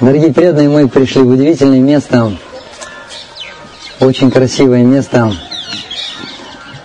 [0.00, 2.32] Дорогие преданные, мы пришли в удивительное место,
[4.00, 5.30] очень красивое место.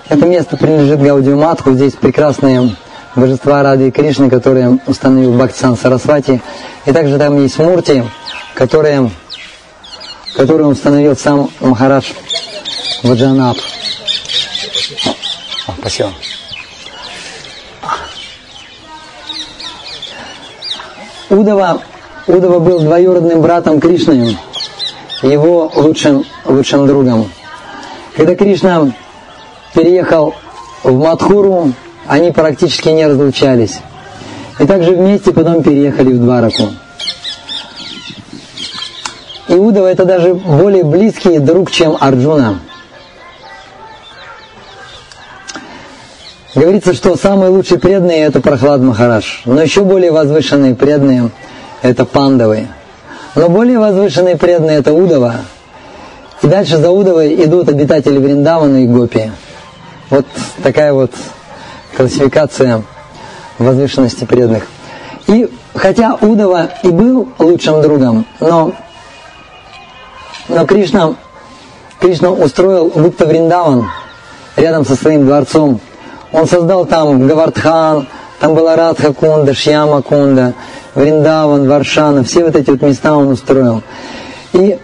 [0.10, 2.76] Это место принадлежит Гаудию Матху, здесь прекрасные
[3.16, 6.42] божества Рады и Кришны, которые установил Бхактисан Сарасвати.
[6.86, 8.04] И также там есть Мурти,
[8.54, 9.10] которые,
[10.36, 12.12] которые установил сам Махарадж
[13.02, 13.58] Ваджанаб.
[15.68, 16.12] О, спасибо.
[21.30, 21.82] Удова,
[22.27, 24.35] Удова был двоюродным братом Кришны,
[25.21, 27.29] его лучшим, лучшим другом.
[28.16, 28.91] Когда Кришна
[29.75, 30.33] переехал
[30.83, 31.73] в Мадхуру,
[32.07, 33.80] они практически не разлучались.
[34.59, 36.69] И также вместе потом переехали в Двараку.
[39.47, 42.59] Иудова это даже более близкий друг, чем Арджуна.
[46.55, 51.30] Говорится, что самые лучшие преданные это Прохлад Махараш, но еще более возвышенные преданные
[51.89, 52.67] это Пандавы.
[53.35, 55.35] Но более возвышенные преданные это Удова.
[56.41, 59.31] И дальше за Удовой идут обитатели Вриндавана и Гопи.
[60.09, 60.25] Вот
[60.63, 61.11] такая вот
[61.95, 62.83] классификация
[63.58, 64.67] возвышенности преданных.
[65.28, 68.73] И хотя Удова и был лучшим другом, но,
[70.47, 71.16] но Кришна,
[72.00, 73.89] Кришна устроил Гупта Вриндаван
[74.56, 75.80] рядом со своим дворцом
[76.36, 78.08] он создал там Гавардхан,
[78.39, 80.53] там была Радха Кунда, Шьяма Кунда,
[80.95, 83.83] Вриндаван, Варшана, все вот эти вот места он устроил.
[84.53, 84.79] И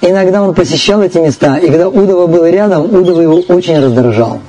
[0.00, 4.40] иногда он посещал эти места, и когда Удова был рядом, Удова его очень раздражал.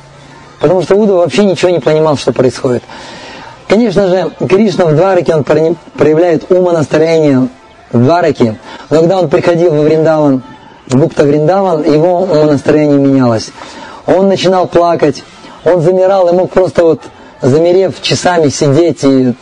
[0.60, 2.84] Потому что Удова вообще ничего не понимал, что происходит.
[3.68, 7.50] Конечно же, Кришна в Двараке, он проявляет умонастроение
[7.92, 8.60] в Двараке,
[8.90, 10.44] но когда он приходил во Вриндаван,
[10.88, 13.52] в Гупта Вриндаван, его умонастроение менялось.
[14.06, 15.24] Он начинал плакать,
[15.66, 17.02] он замирал мог просто вот,
[17.42, 19.34] замерев, часами сидеть и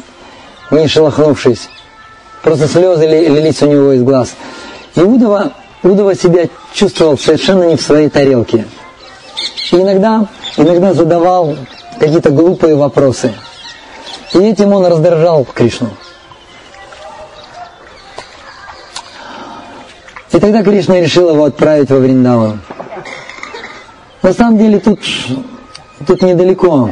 [0.71, 1.69] не шелохнувшись.
[2.43, 4.35] Просто слезы лились у него из глаз.
[4.95, 5.51] И Удова,
[5.83, 8.65] Удова себя чувствовал совершенно не в своей тарелке.
[9.71, 11.55] И иногда, иногда задавал
[11.99, 13.33] какие-то глупые вопросы.
[14.33, 15.89] И этим он раздражал Кришну.
[20.31, 22.61] И тогда Кришна решил его отправить во Вриндаван.
[24.21, 24.99] На самом деле тут
[26.05, 26.91] Тут недалеко.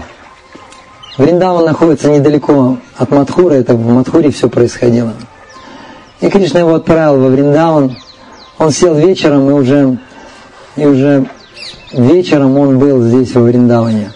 [1.17, 5.13] Вриндава находится недалеко от Мадхура, это в Мадхуре все происходило.
[6.19, 7.95] И Кришна его отправил во Вриндаван.
[8.57, 9.97] Он сел вечером, и уже,
[10.75, 11.25] и уже
[11.93, 14.11] вечером он был здесь, во Вриндаване.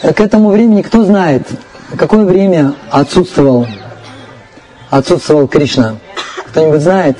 [0.00, 1.48] К этому времени кто знает,
[1.96, 3.66] какое время отсутствовал,
[4.90, 5.96] отсутствовал Кришна?
[6.46, 7.16] Кто-нибудь знает?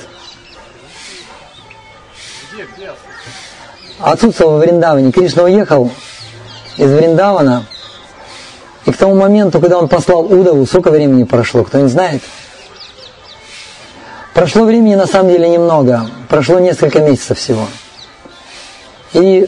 [3.99, 5.11] отсутствовал в Вриндаване.
[5.11, 5.91] Кришна уехал
[6.81, 7.65] из Вриндавана,
[8.85, 12.23] и к тому моменту, когда он послал Удаву, сколько времени прошло, кто не знает?
[14.33, 17.67] Прошло времени на самом деле немного, прошло несколько месяцев всего.
[19.13, 19.47] И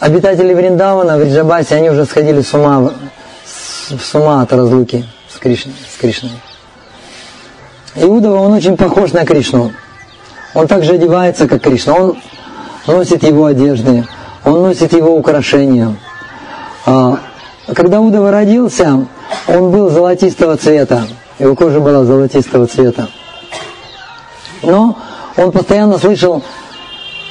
[0.00, 2.90] обитатели Вриндавана, в Риджабасе, они уже сходили с ума,
[3.46, 5.74] с ума от разлуки с Кришной.
[5.94, 6.32] С Кришной.
[7.94, 9.72] Иудова, он очень похож на Кришну.
[10.54, 11.94] Он также одевается, как Кришна.
[11.94, 12.16] Он
[12.88, 14.04] носит его одежды,
[14.44, 15.96] он носит его украшения.
[16.86, 17.18] А,
[17.74, 19.06] когда Удова родился,
[19.48, 21.06] он был золотистого цвета,
[21.38, 23.08] его кожа была золотистого цвета.
[24.62, 24.96] Но
[25.36, 26.42] он постоянно слышал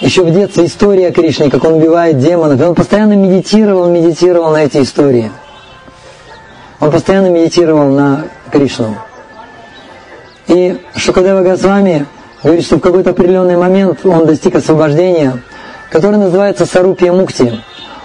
[0.02, 4.52] еще в детстве истории о Кришне, как он убивает демонов, и он постоянно медитировал, медитировал
[4.52, 5.32] на эти истории.
[6.80, 8.98] Он постоянно медитировал на Кришну.
[10.48, 12.06] И Шукадева Госвами
[12.44, 15.42] говорит, что в какой-то определенный момент он достиг освобождения,
[15.90, 17.62] которое называется Сарупия Мукти.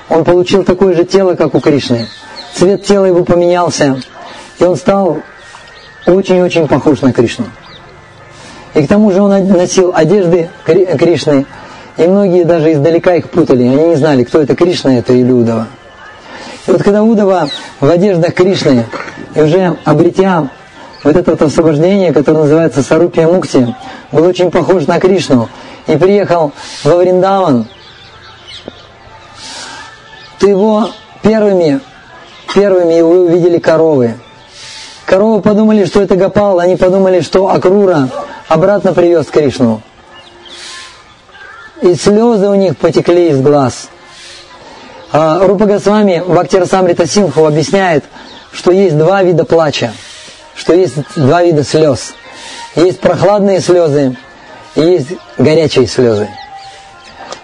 [0.09, 2.07] Он получил такое же тело, как у Кришны.
[2.55, 4.01] Цвет тела его поменялся,
[4.59, 5.19] и он стал
[6.07, 7.47] очень-очень похож на Кришну.
[8.75, 11.47] И к тому же он носил одежды Кришны,
[11.97, 13.65] и многие даже издалека их путали.
[13.65, 15.67] Они не знали, кто это Кришна, это или Удова.
[16.67, 17.49] И вот когда Удова
[17.81, 18.87] в одеждах Кришны,
[19.35, 20.49] и уже обретя
[21.05, 23.75] вот это вот освобождение, которое называется Сарупия Мукти,
[24.11, 25.49] был очень похож на Кришну,
[25.87, 26.53] и приехал
[26.85, 27.69] во Вриндаван,
[30.39, 30.91] то его
[31.23, 31.81] первыми,
[32.55, 34.15] первыми его увидели коровы.
[35.05, 38.09] Коровы подумали, что это Гапал, они подумали, что Акрура
[38.47, 39.83] обратно привез Кришну.
[41.81, 43.89] И слезы у них потекли из глаз.
[45.11, 48.05] А Рупа Госвами Бхактира Самрита Симху объясняет,
[48.53, 49.93] что есть два вида плача,
[50.55, 52.15] что есть два вида слез.
[52.77, 54.17] Есть прохладные слезы
[54.75, 55.09] и есть
[55.39, 56.29] горячие слезы.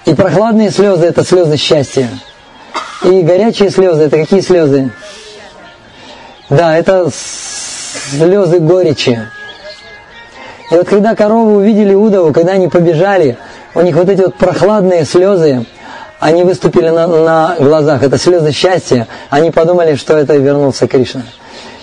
[0.05, 2.11] И прохладные слезы– это слезы счастья.
[3.05, 4.91] И горячие слезы– это какие слезы?
[6.49, 9.21] Да, это слезы горечи.
[10.71, 13.37] И вот когда коровы увидели Удову, когда они побежали,
[13.75, 15.67] у них вот эти вот прохладные слезы,
[16.19, 21.23] они выступили на, на глазах, это слезы счастья, они подумали, что это вернулся Кришна.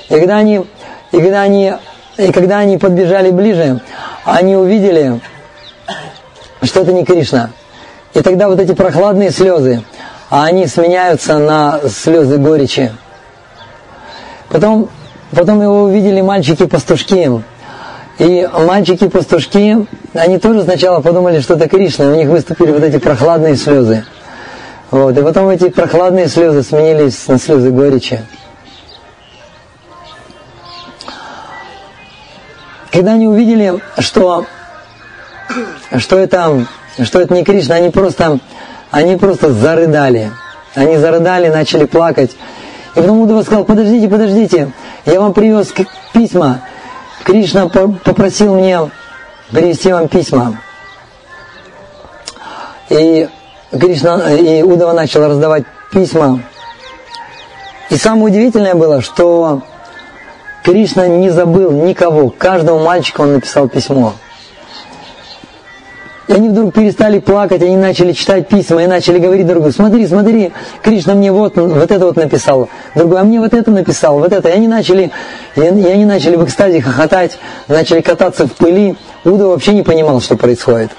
[0.10, 0.66] И когда они,
[1.12, 1.74] и когда они,
[2.18, 3.80] и когда они подбежали ближе,
[4.26, 5.22] они увидели,
[6.64, 7.52] что это не Кришна.
[8.16, 9.84] И тогда вот эти прохладные слезы,
[10.32, 12.92] они сменяются на слезы горечи.
[14.48, 14.90] Потом,
[15.32, 17.44] потом его увидели мальчики-пастушки.
[18.18, 23.58] И мальчики-пастушки, они тоже сначала подумали, что это Кришна, у них выступили вот эти прохладные
[23.58, 24.06] слезы.
[24.90, 28.22] Вот, и потом эти прохладные слезы сменились на слезы горечи.
[32.90, 34.46] Когда они увидели, что,
[35.98, 36.68] что, это,
[37.04, 38.40] что это не Кришна, они просто,
[38.92, 40.32] они просто зарыдали.
[40.76, 42.32] Они зарыдали, начали плакать.
[42.96, 44.72] И потом Удова сказал, подождите, подождите,
[45.06, 45.74] я вам привез
[46.14, 46.62] письма.
[47.24, 48.90] Кришна попросил мне
[49.50, 50.62] привезти вам письма.
[52.90, 53.30] И
[53.72, 56.42] Кришна и Удова начал раздавать письма.
[57.90, 59.62] И самое удивительное было, что
[60.64, 62.30] Кришна не забыл никого.
[62.30, 64.14] Каждому мальчику он написал письмо.
[66.32, 70.54] И они вдруг перестали плакать, они начали читать письма и начали говорить другу, смотри, смотри,
[70.82, 74.48] Кришна мне вот, вот это вот написал, другой, а мне вот это написал, вот это.
[74.48, 75.12] И они начали,
[75.58, 77.38] и они начали в экстазе хохотать,
[77.68, 78.96] начали кататься в пыли.
[79.26, 80.92] Уда вообще не понимал, что происходит.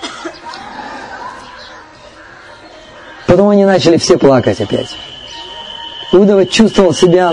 [3.27, 4.95] Потом они начали все плакать опять.
[6.13, 7.33] Удова чувствовал себя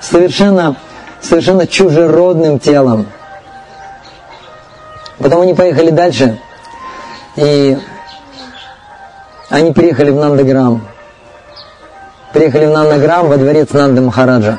[0.00, 0.76] совершенно,
[1.20, 3.06] совершенно чужеродным телом.
[5.18, 6.38] Потом они поехали дальше,
[7.36, 7.78] и
[9.50, 10.86] они приехали в Нандаграм.
[12.32, 14.58] Приехали в Нандаграм во дворец Нанда Махараджа.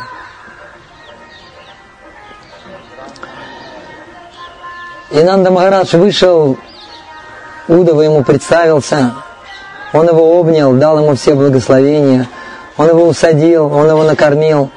[5.12, 6.57] И Нанда Махарадж вышел,
[7.68, 9.13] Удова ему представился,
[9.94, 12.28] он его обнял, дал ему все благословения,
[12.78, 14.69] он его усадил, он его накормил.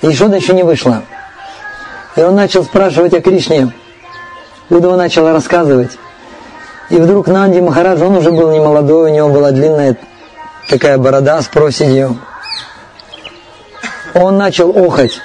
[0.00, 1.02] И Ишода еще не вышла.
[2.16, 3.72] И он начал спрашивать о Кришне.
[4.70, 5.98] Удова начал рассказывать.
[6.92, 9.96] И вдруг Нанди Махарадж, он уже был не молодой, у него была длинная
[10.68, 12.18] такая борода с проседью.
[14.12, 15.18] Он начал охать.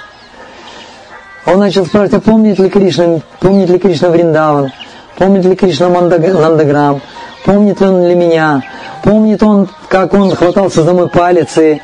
[1.44, 4.72] Он начал спрашивать, а помнит ли Кришна, помнит ли Кришна Вриндаван,
[5.18, 7.02] помнит ли Кришна Нандаграм,
[7.44, 8.62] Помнит ли он ли меня?
[9.04, 11.82] Помнит он, как он хватался за мой палец, и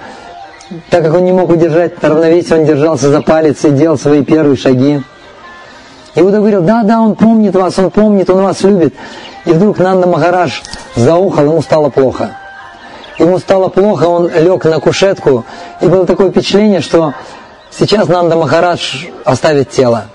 [0.88, 4.56] так как он не мог удержать равновесие, он держался за палец и делал свои первые
[4.56, 5.02] шаги.
[6.14, 8.94] Иуда говорил, да, да, он помнит вас, он помнит, он вас любит.
[9.44, 10.62] И вдруг Нанда Махараш
[10.96, 12.36] заухал, ему стало плохо.
[13.18, 15.44] Ему стало плохо, он лег на кушетку,
[15.80, 17.14] и было такое впечатление, что
[17.70, 20.06] сейчас Нанда Махарадж оставит тело.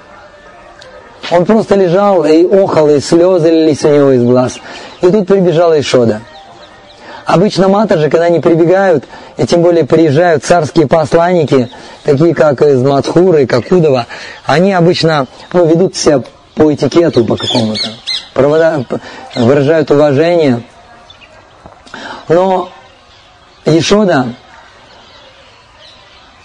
[1.32, 4.60] Он просто лежал и охал, и слезы лились у него из глаз.
[5.02, 6.22] И тут прибежала Ишода.
[7.26, 9.06] Обычно матажи, когда они прибегают,
[9.38, 11.70] и тем более приезжают царские посланники,
[12.04, 14.08] такие как из Мадхуры, как Удова,
[14.46, 16.24] они обычно ну, ведут себя
[16.56, 17.90] по этикету, по какому-то,
[18.48, 20.64] выражают уважение.
[22.28, 22.70] Но
[23.66, 24.28] Ешода,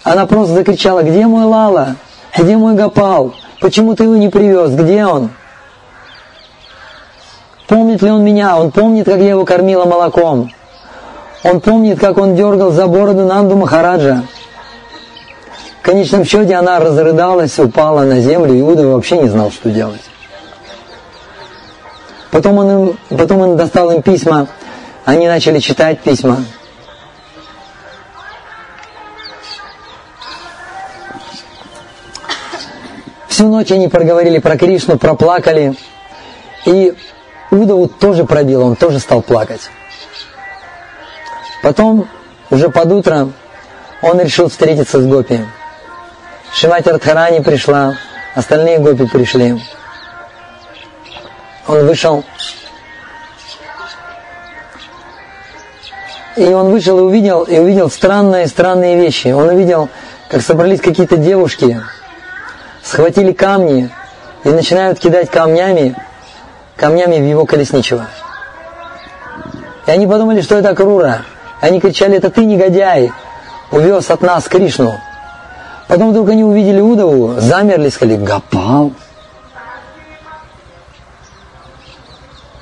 [0.03, 1.95] она просто закричала, где мой Лала,
[2.37, 5.29] где мой Гапал, почему ты его не привез, где он?
[7.67, 8.57] Помнит ли он меня?
[8.57, 10.51] Он помнит, как я его кормила молоком.
[11.43, 14.23] Он помнит, как он дергал за бороду Нанду Махараджа.
[15.79, 20.01] В конечном счете она разрыдалась, упала на землю, Иуда вообще не знал, что делать.
[22.35, 24.49] Потом он, им, потом он достал им письма,
[25.05, 26.43] они начали читать письма.
[33.29, 35.77] Всю ночь они проговорили про Кришну, проплакали.
[36.65, 36.93] И
[37.51, 39.69] Удову тоже пробил, он тоже стал плакать.
[41.63, 42.05] Потом,
[42.49, 43.29] уже под утро,
[44.01, 45.39] он решил встретиться с Гопи.
[46.53, 47.95] Шимати Радхарани пришла,
[48.35, 49.57] остальные Гопи пришли.
[51.67, 52.23] Он вышел,
[56.35, 59.29] и он вышел и увидел, и увидел странные, странные вещи.
[59.29, 59.89] Он увидел,
[60.29, 61.81] как собрались какие-то девушки,
[62.83, 63.89] схватили камни
[64.43, 65.95] и начинают кидать камнями
[66.75, 68.07] камнями в его колесничего.
[69.87, 71.21] И они подумали, что это Крура.
[71.61, 73.11] Они кричали, это ты, негодяй,
[73.71, 74.99] увез от нас Кришну.
[75.87, 78.91] Потом вдруг они увидели Удову, замерли, сказали, Гапал.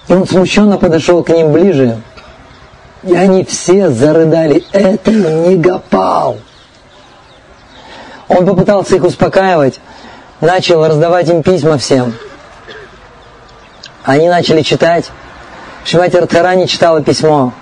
[0.08, 2.02] И он смущенно подошел к ним ближе.
[3.04, 6.38] И они все зарыдали, это не Гапал.
[8.28, 9.80] Он попытался их успокаивать,
[10.42, 12.14] начал раздавать им письма всем.
[14.04, 15.10] Они начали читать.
[15.86, 17.54] Шимати Радхарани читала письмо.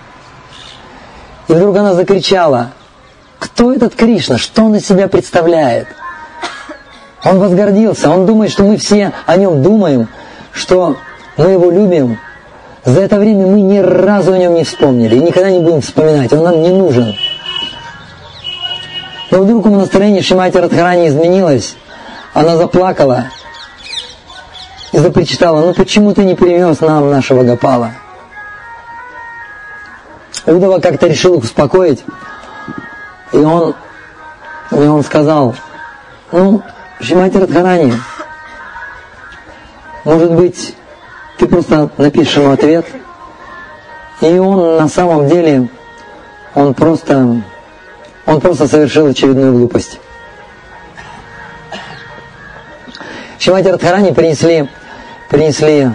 [1.48, 2.72] И вдруг она закричала,
[3.40, 5.88] кто этот Кришна, что он из себя представляет?
[7.24, 10.08] Он возгордился, он думает, что мы все о нем думаем,
[10.54, 10.98] что
[11.38, 12.20] мы его любим.
[12.84, 16.34] За это время мы ни разу о нем не вспомнили и никогда не будем вспоминать,
[16.34, 17.16] он нам не нужен.
[19.30, 21.78] Но вдруг ему настроение Шимати Радхарани изменилось,
[22.34, 23.26] она заплакала
[24.92, 27.92] и запричитала, ну почему ты не привез нам нашего Гапала?
[30.48, 32.04] Удова как-то решил их успокоить,
[33.32, 33.76] и он,
[34.72, 35.56] и он сказал,
[36.32, 36.64] ну,
[37.00, 37.94] Шимати Радхарани,
[40.04, 40.76] может быть,
[41.42, 42.86] ты просто напишешь ему ответ,
[44.22, 45.70] и он на самом деле,
[46.54, 47.42] он просто,
[48.28, 50.00] он просто совершил очередную глупость.
[53.40, 54.70] Шимати Радхарани принесли,
[55.32, 55.90] принесли,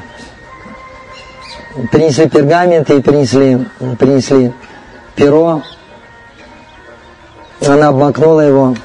[1.93, 3.69] принесли пергамент и принесли,
[4.01, 4.53] принесли
[5.15, 5.63] перо.
[7.65, 8.77] Она обмакнула его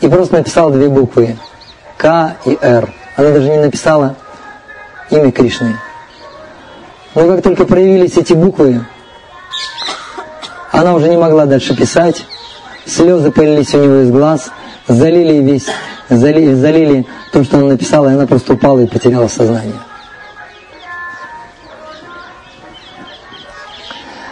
[0.00, 1.38] и просто написала две буквы
[1.96, 2.92] К и Р.
[3.14, 4.16] Она даже не написала
[5.10, 5.78] имя Кришны.
[7.14, 8.84] Но как только проявились эти буквы,
[10.72, 12.24] она уже не могла дальше писать.
[12.84, 14.50] Слезы полились у него из глаз,
[14.86, 15.66] залили весь
[16.08, 19.74] залили, залили то, что она написала, и она просто упала и потеряла сознание.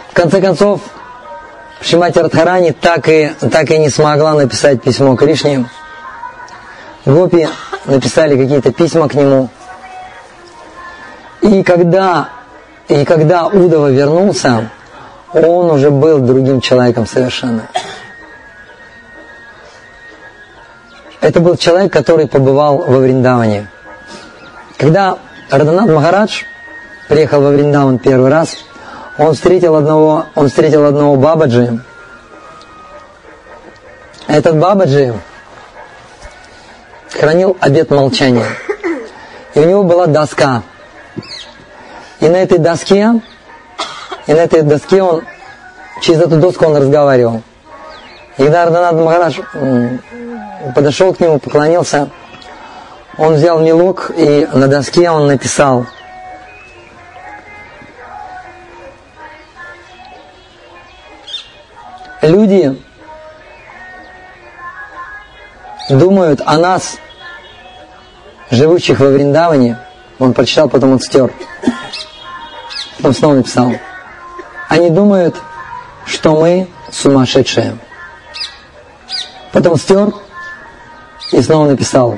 [0.09, 0.81] В конце концов,
[1.81, 5.65] Шимати Радхарани так и, так и не смогла написать письмо Кришне.
[7.05, 7.47] Гопи
[7.85, 9.49] написали какие-то письма к нему.
[11.41, 12.29] И когда,
[12.87, 14.69] и когда Удова вернулся,
[15.33, 17.67] он уже был другим человеком совершенно.
[21.21, 23.67] Это был человек, который побывал во Вриндаване.
[24.77, 25.17] Когда
[25.49, 26.43] Раданат Махарадж
[27.07, 28.57] приехал во Вриндаван первый раз,
[29.17, 31.79] он встретил одного, он встретил одного Бабаджи.
[34.27, 35.13] Этот Бабаджи
[37.11, 38.45] хранил обет молчания.
[39.53, 40.63] И у него была доска.
[42.25, 43.21] И на этой доске,
[44.25, 45.23] и на этой доске он,
[46.01, 47.43] через эту доску он разговаривал.
[48.39, 49.41] И когда Раданат Махарадж
[50.73, 52.09] подошел к нему, поклонился.
[53.19, 55.85] Он взял мелок и на доске он написал
[62.23, 62.75] Люди
[65.91, 66.97] думают о нас,
[68.49, 69.77] живущих во Вриндаване.
[70.17, 71.31] Он прочитал, потом он стер.
[72.97, 73.71] Потом снова написал.
[74.69, 75.35] Они думают,
[76.05, 77.77] что мы сумасшедшие.
[79.51, 80.13] Потом стер,
[81.31, 82.17] и снова написал,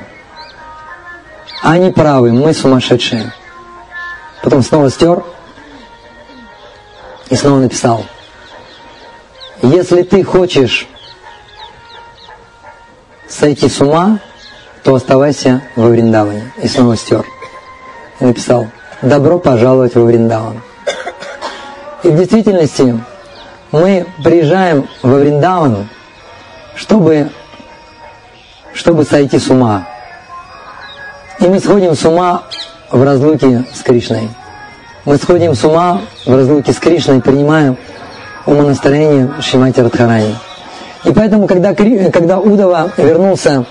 [1.62, 3.32] они правы, мы сумасшедшие.
[4.42, 5.24] Потом снова стер
[7.30, 8.04] и снова написал,
[9.62, 10.86] если ты хочешь
[13.28, 14.20] сойти с ума,
[14.82, 16.52] то оставайся во Вриндаване.
[16.62, 17.26] И снова стер.
[18.20, 18.68] И написал,
[19.02, 20.62] добро пожаловать во Вриндаван.
[22.02, 23.00] И в действительности
[23.72, 25.88] мы приезжаем во Вриндаван,
[26.74, 27.30] чтобы
[28.74, 29.88] чтобы сойти с ума.
[31.40, 32.44] И мы сходим с ума
[32.90, 34.28] в разлуке с Кришной.
[35.04, 37.76] Мы сходим с ума в разлуке с Кришной, принимаем
[38.46, 40.36] умонастроение Шимати Радхарани.
[41.04, 43.64] И поэтому, когда, когда Удова вернулся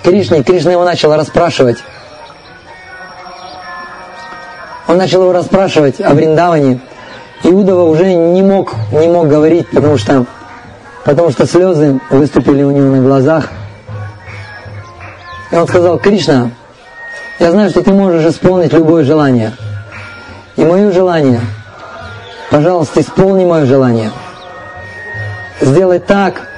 [0.00, 1.78] к Кришне, Кришна его начал расспрашивать.
[4.88, 6.80] Он начал его расспрашивать о Вриндаване.
[7.42, 10.26] И Удова уже не мог, не мог говорить, потому что,
[11.04, 13.50] потому что слезы выступили у него на глазах.
[15.50, 16.50] И он сказал, Кришна,
[17.38, 19.52] я знаю, что ты можешь исполнить любое желание.
[20.56, 21.40] И мое желание,
[22.50, 24.10] пожалуйста, исполни мое желание.
[25.60, 26.48] Сделай так,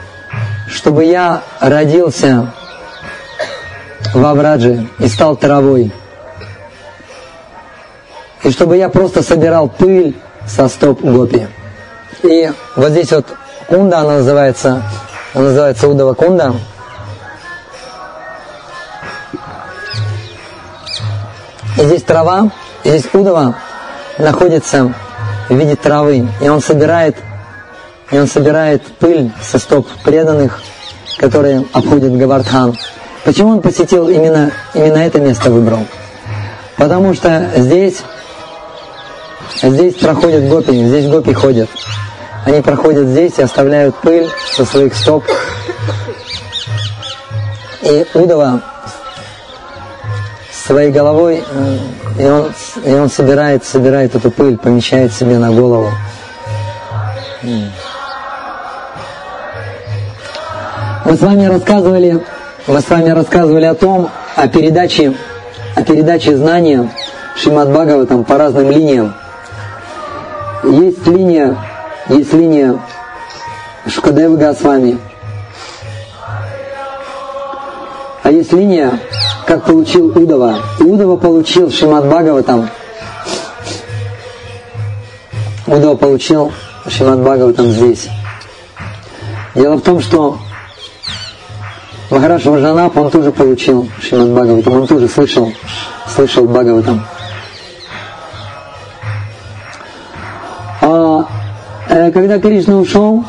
[0.69, 2.53] чтобы я родился
[4.15, 5.93] в Авраджи и стал травой.
[8.45, 10.17] И чтобы я просто собирал пыль
[10.47, 11.49] со стоп гопи.
[12.23, 13.27] И вот здесь вот
[13.67, 14.83] кунда, она называется,
[15.35, 16.55] она называется Удова кунда.
[21.79, 22.51] И здесь трава,
[22.83, 23.55] и здесь удова
[24.19, 24.93] находится
[25.49, 26.29] в виде травы.
[26.41, 27.17] И он собирает,
[28.11, 30.61] и он собирает пыль со стоп преданных,
[31.19, 32.77] которые обходят Гавардхан.
[33.25, 35.87] Почему он посетил именно, именно это место выбрал?
[36.77, 38.03] Потому что здесь,
[39.63, 41.69] здесь проходят гопи, здесь гопи ходят.
[42.45, 45.25] Они проходят здесь и оставляют пыль со своих стоп.
[47.83, 48.63] И Удова
[50.69, 51.43] своей головой,
[52.19, 52.53] и он,
[52.85, 55.91] и он собирает, собирает эту пыль, помещает себе на голову.
[61.07, 62.23] Мы с вами рассказывали,
[62.67, 65.15] мы с вами рассказывали о том, о передаче,
[65.75, 66.91] о передаче знания
[67.35, 67.73] Шимат
[68.09, 69.15] там по разным линиям.
[70.65, 71.57] Есть линия,
[72.09, 72.79] есть линия
[73.87, 74.99] Шукадева Госвами.
[78.23, 78.99] А есть линия,
[79.47, 80.59] как получил Удова.
[80.81, 82.05] Удова получил Шимат
[82.45, 82.69] там.
[85.67, 86.53] Удова получил
[86.89, 88.09] Шимат там здесь.
[89.55, 90.39] Дело в том, что
[92.11, 95.53] Махараш Важанап, он тоже получил Шимат Бхагаватам, он тоже слышал,
[96.15, 97.05] слышал Бхагаватам.
[102.13, 103.25] Когда Кришна ушел,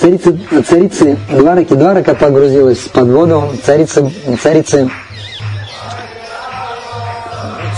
[0.00, 4.10] царицы, царицы Двараки, Дварака погрузилась под воду, царицы,
[4.42, 4.90] царицы,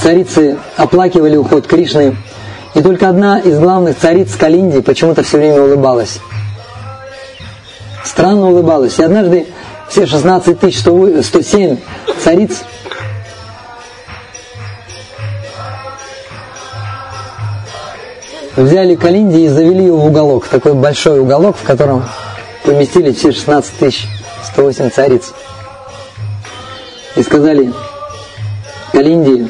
[0.02, 2.16] царицы оплакивали уход Кришны,
[2.74, 6.20] и только одна из главных цариц Калинди почему-то все время улыбалась.
[8.04, 8.98] Странно улыбалась.
[8.98, 9.46] И однажды
[9.88, 11.76] все 16 107
[12.22, 12.62] цариц
[18.56, 22.04] взяли Калинди и завели его в уголок, такой большой уголок, в котором
[22.64, 24.08] поместили все 16 тысяч
[24.52, 25.32] 108 цариц.
[27.14, 27.72] И сказали,
[28.92, 29.48] Калинди,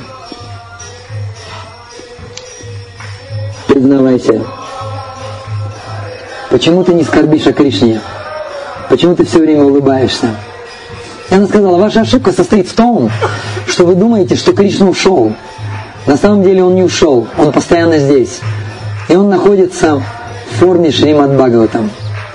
[3.69, 4.43] признавайся,
[6.51, 8.01] почему ты не скорбишь о Кришне?
[8.89, 10.31] Почему ты все время улыбаешься?
[11.31, 13.11] И она сказала, ваша ошибка состоит в том,
[13.67, 15.33] что вы думаете, что Кришна ушел.
[16.07, 18.41] На самом деле он не ушел, он постоянно здесь.
[19.09, 19.97] И он находится
[20.51, 21.91] в форме Шримад Бхагаватам.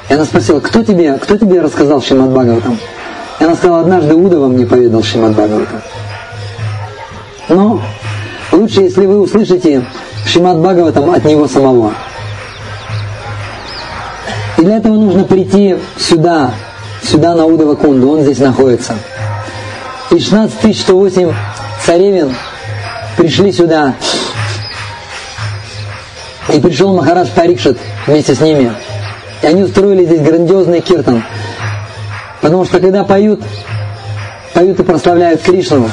[0.09, 2.77] И она спросила, кто тебе, кто тебе рассказал Шримад Бхагаватам?
[3.39, 5.81] И она сказала, однажды Удова мне поведал Шримад Бхагаватам.
[7.49, 7.81] Но
[8.51, 9.85] лучше, если вы услышите
[10.25, 11.93] Шримад Бхагаватам от него самого.
[14.57, 16.51] И для этого нужно прийти сюда,
[17.03, 18.93] сюда на Удова Кунду, он здесь находится.
[20.11, 21.33] И 16 108
[21.85, 22.35] царевин
[23.17, 23.95] пришли сюда
[26.53, 28.73] и пришел Махарадж Парикшит вместе с ними.
[29.41, 31.23] И они устроили здесь грандиозный киртан.
[32.41, 33.41] Потому что когда поют,
[34.53, 35.89] поют и прославляют Кришну,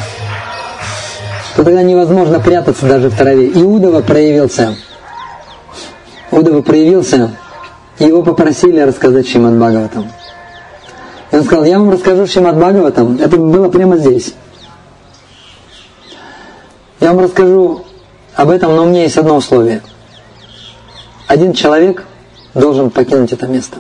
[1.57, 3.49] то тогда невозможно прятаться даже в траве.
[3.49, 4.75] Иудова проявился.
[6.31, 7.31] Удова проявился,
[7.99, 10.11] и его попросили рассказать Шимад Бхагаватам.
[11.31, 13.18] И он сказал, я вам расскажу Шимад Бхагаватам.
[13.18, 14.35] Это было прямо здесь.
[17.01, 17.85] Я вам расскажу
[18.35, 19.83] об этом, но у меня есть одно условие–
[21.29, 22.05] один человек
[22.55, 23.77] должен покинуть это место.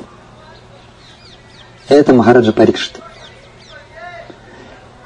[1.88, 3.00] Это Махараджа Парикшит.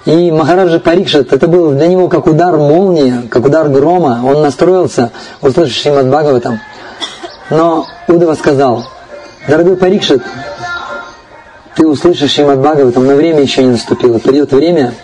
[0.04, 4.20] И Махараджа Парикшит, это был для него как удар молнии, как удар грома.
[4.24, 6.60] Он настроился, услышав Шримад Бхагаватам.
[7.48, 8.86] Но Удова сказал,
[9.46, 10.24] дорогой Парикшит,
[11.76, 14.18] ты услышишь Шримад Бхагаватам, но время еще не наступило.
[14.18, 14.94] Придет время,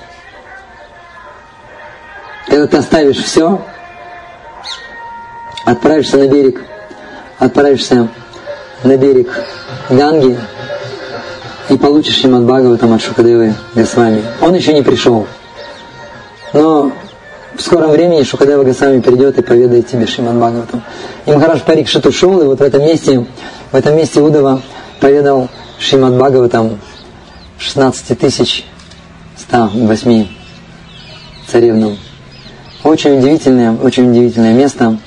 [2.48, 3.62] когда ты оставишь все,
[5.64, 6.64] отправишься на берег
[7.38, 8.09] отправишься
[8.85, 9.29] на берег
[9.88, 10.38] Ганги
[11.68, 14.22] и получишь Шримад Бхагаватам от Шукадевы Госвами.
[14.40, 15.27] Он еще не пришел.
[16.53, 16.92] Но
[17.57, 20.83] в скором времени Шукадева Госвами придет и поведает тебе Шримад Бхагаватам.
[21.27, 23.27] И Махараш Парикшит ушел, и вот в этом месте,
[23.70, 24.62] в этом месте Удова
[25.01, 25.48] поведал
[25.79, 26.79] Шримад Бхагаватам
[27.59, 28.64] 16 тысяч
[29.37, 30.27] 108
[31.46, 31.96] царевнам.
[32.85, 34.98] Очень удивительное, очень удивительное место.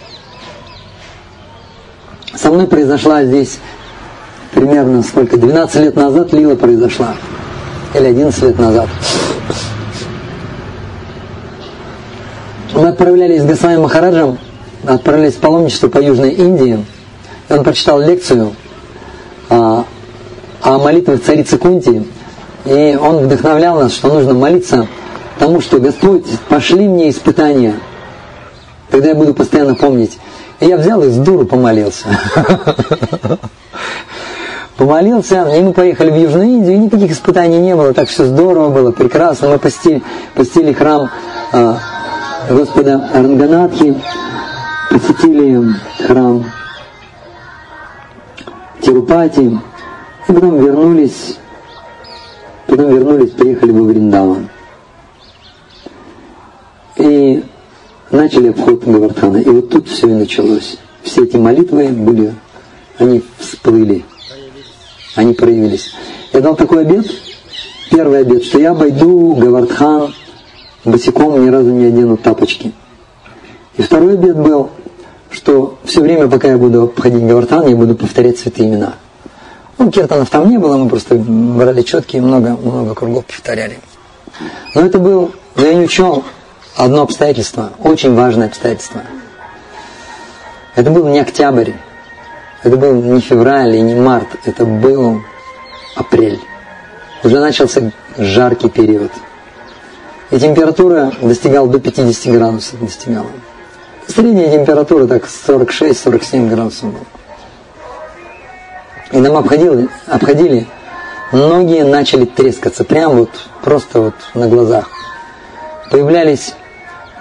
[2.52, 3.60] Со произошла здесь
[4.54, 7.16] примерно сколько, 12 лет назад Лила произошла.
[7.96, 8.90] Или 11 лет назад.
[12.74, 14.38] Мы отправлялись с Госвами Махараджем,
[14.86, 16.86] отправились в паломничество по Южной Индии.
[17.48, 18.54] И он прочитал лекцию
[19.50, 19.86] о,
[20.62, 22.06] о молитвах царицы Кунти.
[22.66, 24.88] И он вдохновлял нас, что нужно молиться
[25.40, 27.76] тому, что Господь, пошли мне испытания.
[28.90, 30.18] Тогда я буду постоянно помнить.
[30.62, 32.08] Я взял и с дуру помолился.
[34.78, 38.70] Помолился, и мы поехали в Южную Индию, и никаких испытаний не было, так все здорово
[38.70, 39.50] было, прекрасно.
[39.50, 40.02] Мы посетили,
[40.34, 41.10] посетили храм
[41.52, 41.76] э,
[42.50, 44.02] Господа Аранганатхи,
[44.90, 45.76] посетили
[46.08, 46.46] храм
[48.82, 49.60] Тирупати,
[50.28, 51.38] и потом вернулись,
[52.66, 54.50] потом вернулись, приехали в Вриндаван.
[56.98, 57.44] И
[58.12, 59.38] начали обход Гавардхана.
[59.38, 60.78] И вот тут все и началось.
[61.04, 62.34] Все эти молитвы были,
[62.98, 64.06] они всплыли,
[65.16, 65.92] они проявились.
[66.34, 67.08] Я дал такой обед,
[67.90, 70.14] первый обед, что я обойду Гавардхан
[70.86, 72.72] босиком, ни разу не одену тапочки.
[73.78, 74.70] И второй обед был,
[75.30, 78.96] что все время, пока я буду обходить Гавардхан, я буду повторять святые имена.
[79.78, 83.80] Ну, киртанов там не было, мы просто брали четкие, много, много кругов повторяли.
[84.76, 86.24] Но это был, я не учел
[86.76, 89.02] одно обстоятельство, очень важное обстоятельство.
[90.76, 91.72] Это был не октябрь,
[92.64, 95.22] это был не февраль и не март, это был
[95.96, 96.40] апрель.
[97.24, 99.12] Уже начался жаркий период.
[100.32, 102.80] И температура достигала до 50 градусов.
[102.80, 103.28] Достигала.
[104.08, 107.04] Средняя температура так 46-47 градусов была.
[109.12, 110.68] И нам обходили, обходили,
[111.34, 113.30] ноги начали трескаться, прям вот,
[113.62, 114.90] просто вот на глазах.
[115.90, 116.54] Появлялись,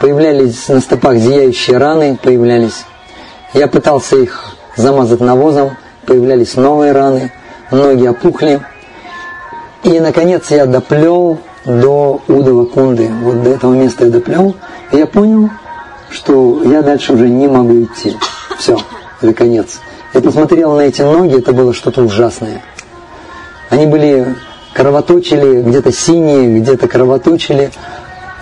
[0.00, 2.84] появлялись на стопах зияющие раны, появлялись.
[3.52, 7.32] Я пытался их замазать навозом, появлялись новые раны,
[7.70, 8.60] ноги опухли.
[9.84, 13.08] И, наконец, я доплел до Удова Кунды.
[13.22, 14.56] Вот до этого места я доплел.
[14.92, 15.50] И я понял,
[16.10, 18.16] что я дальше уже не могу идти.
[18.58, 18.78] Все,
[19.20, 19.80] это конец.
[20.14, 22.62] Я посмотрел на эти ноги, это было что-то ужасное.
[23.68, 24.34] Они были
[24.72, 27.70] кровоточили, где-то синие, где-то кровоточили.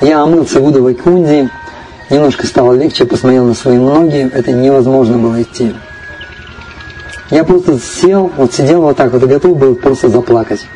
[0.00, 1.50] Я омылся в Удовой Кунде,
[2.08, 5.74] немножко стало легче, посмотрел на свои ноги, это невозможно было идти.
[7.30, 10.66] Я просто сел, вот сидел вот так вот и готов был просто заплакать.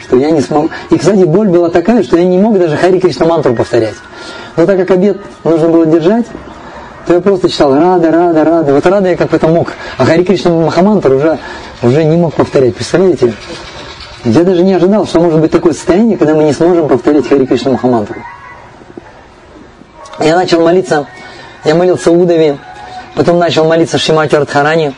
[0.00, 0.70] Что я не смог.
[0.90, 3.96] И, кстати, боль была такая, что я не мог даже Хари Кришна мантру повторять.
[4.56, 6.26] Но так как обед нужно было держать,
[7.06, 8.72] то я просто читал Рада, Рада, Рада.
[8.72, 9.72] Вот Рада я как это мог.
[9.98, 11.38] А Хари Кришна Махамантр уже,
[11.82, 12.74] уже не мог повторять.
[12.74, 13.34] Представляете?
[14.26, 17.46] Я даже не ожидал, что может быть такое состояние, когда мы не сможем повторять Хари
[17.46, 18.16] Кришна Махамантру.
[20.18, 21.06] Я начал молиться,
[21.64, 22.58] я молился Удове,
[23.14, 24.94] потом начал молиться Шимати Радхарани,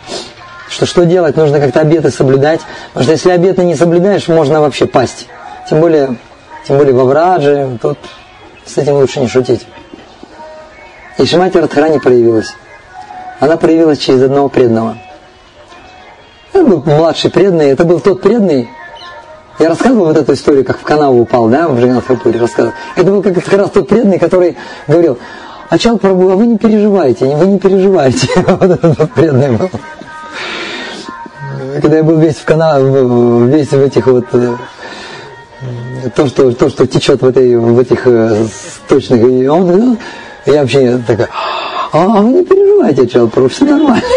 [0.70, 2.60] что что делать, нужно как-то обеты соблюдать,
[2.94, 5.26] потому что если обеты не соблюдаешь, можно вообще пасть.
[5.68, 6.16] Тем более,
[6.66, 7.98] тем более во Врадже, тут
[8.64, 9.66] с этим лучше не шутить.
[11.18, 12.54] И Шимати Радхарани проявилась.
[13.40, 14.96] Она проявилась через одного преданного.
[16.54, 18.70] Это был младший преданный, это был тот преданный,
[19.58, 22.74] я рассказывал вот эту историю, как в канаву упал, да, в Джаганатхапуре рассказывал.
[22.94, 25.18] Это был как, раз тот преданный, который говорил,
[25.68, 28.28] Ачал Прабу, а вы не переживайте, вы не переживайте.
[28.46, 29.70] Вот этот преданный был.
[31.82, 34.56] Когда я был весь в канаве, весь в этих вот э,
[36.14, 38.46] то, что, то, что течет в, этой, в этих э,
[38.88, 39.98] точных, и он,
[40.46, 41.28] я вообще такая,
[41.92, 44.02] а, а вы не переживайте, Ачал Прабу, все нормально.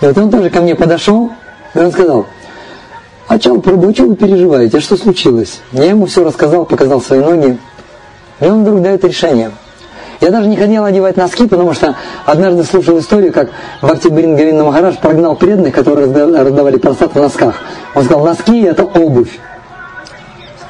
[0.00, 1.30] И вот он тоже ко мне подошел,
[1.74, 2.26] и он сказал,
[3.28, 4.78] о чем, о чем вы переживаете?
[4.78, 5.60] А что случилось?
[5.72, 7.58] Я ему все рассказал, показал свои ноги.
[8.40, 9.52] И он вдруг дает решение.
[10.20, 14.96] Я даже не хотел одевать носки, потому что однажды слушал историю, как Бхакти Брингавинна Махарадж
[15.00, 17.56] прогнал преданных, которые раздавали просад в носках.
[17.94, 19.38] Он сказал, носки– это обувь.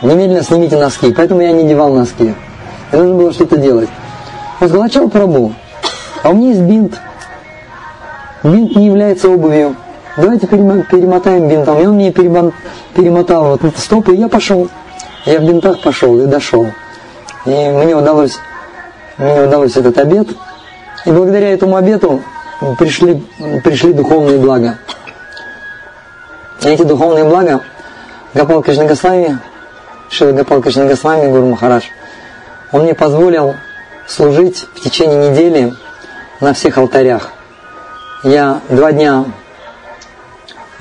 [0.00, 1.12] Немедленно снимите носки.
[1.12, 2.34] Поэтому я не одевал носки.
[2.92, 3.88] И нужно было что-то делать.
[4.60, 5.52] Он сказал, а чего Прабу?
[6.22, 6.98] А у меня есть бинт.
[8.42, 9.76] Бинт не является обувью
[10.16, 11.80] давайте перемотаем бинтом.
[11.80, 14.68] И он мне перемотал вот это стопы, и я пошел.
[15.24, 16.66] Я в бинтах пошел и дошел.
[17.46, 18.38] И мне удалось,
[19.18, 20.28] мне удалось этот обед.
[21.04, 22.22] И благодаря этому обету
[22.78, 23.22] пришли,
[23.64, 24.78] пришли духовные блага.
[26.62, 27.60] И эти духовные блага
[28.34, 29.38] Гапал Кришна Госвами,
[30.10, 31.84] Шила Гапал Кришна Госвами, Гуру Махараш,
[32.70, 33.54] он мне позволил
[34.06, 35.74] служить в течение недели
[36.40, 37.30] на всех алтарях.
[38.22, 39.24] Я два дня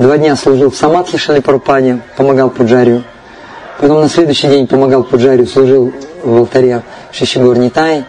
[0.01, 3.03] Два дня служил в Самадхи Шалипарпане, помогал Пуджарию.
[3.79, 8.05] Потом на следующий день помогал Пуджарию, служил в алтаре Шишигур Нитай.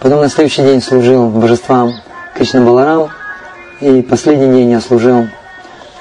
[0.00, 1.92] Потом на следующий день служил божествам
[2.34, 3.10] Кришна Баларам.
[3.80, 5.28] И последний день я служил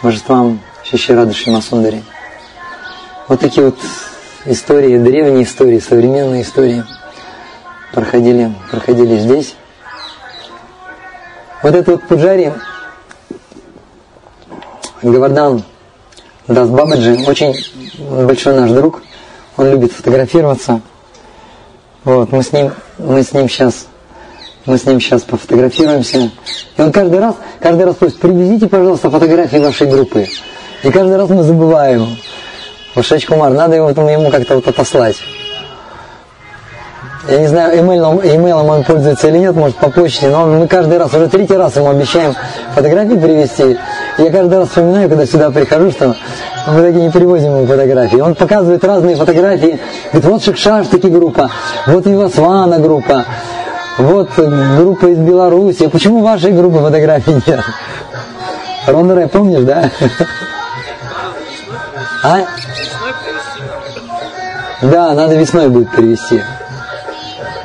[0.01, 2.01] божествам Шиширады Шимасундари.
[3.27, 3.77] Вот такие вот
[4.45, 6.83] истории, древние истории, современные истории
[7.93, 9.53] проходили, проходили здесь.
[11.61, 12.51] Вот это вот Пуджари,
[15.01, 15.63] Гавардан
[16.47, 17.55] Дас Бабаджи, очень
[18.25, 19.01] большой наш друг,
[19.57, 20.81] он любит фотографироваться.
[22.03, 23.87] Вот, мы с ним, мы с ним сейчас,
[24.65, 26.31] мы с ним сейчас пофотографируемся.
[26.77, 30.27] И он каждый раз, каждый раз просит, привезите, пожалуйста, фотографии вашей группы.
[30.83, 32.17] И каждый раз мы забываем.
[32.95, 35.17] Вашач Кумар, надо его, ему как-то вот отослать.
[37.31, 40.97] Я не знаю, имейлом, имейлом он пользуется или нет, может по почте, но мы каждый
[40.97, 42.35] раз, уже третий раз ему обещаем
[42.75, 43.77] фотографии привезти.
[44.17, 46.13] Я каждый раз вспоминаю, когда сюда прихожу, что
[46.67, 48.17] мы таки не привозим ему фотографии.
[48.17, 49.79] Он показывает разные фотографии,
[50.11, 51.49] говорит, вот Шикшаш таки группа,
[51.87, 53.23] вот Вивасвана группа,
[53.97, 55.87] вот группа из Беларуси.
[55.87, 57.61] Почему вашей группы фотографий нет?
[58.87, 59.89] Ронора, помнишь, да?
[62.25, 62.39] А?
[64.81, 66.41] Да, надо весной будет перевести.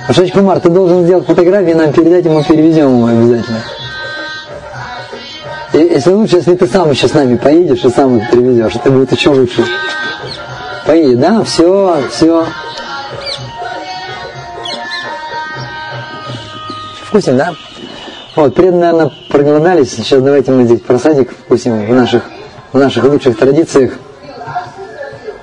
[0.08, 3.60] Ашач Кумар, ты должен сделать фотографии, нам передать, и мы перевезем ему обязательно.
[5.72, 8.90] И, если лучше, если ты сам еще с нами поедешь и сам их привезешь, это
[8.90, 9.64] будет еще лучше.
[10.86, 11.42] Поедет, да?
[11.42, 12.46] Все, все.
[17.02, 17.52] Вкусен, да?
[18.36, 19.92] Вот, преданные, наверное, проголодались.
[19.92, 22.22] Сейчас давайте мы здесь просадик вкусим в наших,
[22.72, 23.92] в наших лучших традициях,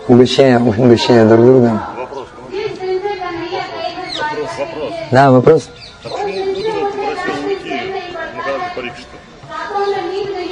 [0.08, 1.82] угощая, угощая друг друга.
[1.98, 2.28] Вопрос.
[4.58, 5.70] Вопрос, Да, вопрос.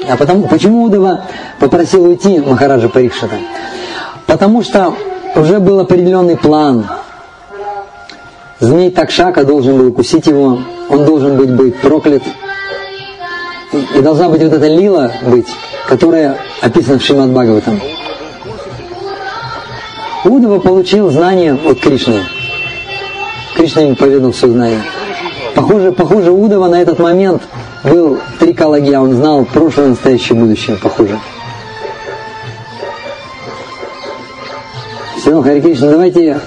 [0.07, 1.25] А потому, почему Удова
[1.59, 3.37] попросил уйти Махараджа Парикшита?
[4.27, 4.93] Потому что
[5.35, 6.85] уже был определенный план.
[8.59, 12.21] Змей Такшака должен был укусить его, он должен быть, быть проклят.
[13.73, 15.47] И, должна быть вот эта лила быть,
[15.87, 17.81] которая описана в Шримад Бхагаватам.
[20.23, 22.21] Удова получил знания от Кришны.
[23.61, 24.81] Кришна им поведал все знание.
[25.53, 27.43] Похоже, похоже, Удова на этот момент
[27.83, 31.19] был трикология, а он знал прошлое, настоящее, будущее, похоже.
[35.15, 36.39] Все, ну, Хари Кришна, давайте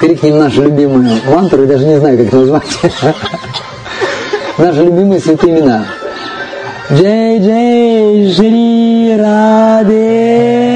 [0.00, 2.78] крикнем нашу любимую мантру, я даже не знаю, как назвать.
[4.56, 5.84] Наши любимые святые имена.
[6.90, 10.72] Джей Джей Шри Раде.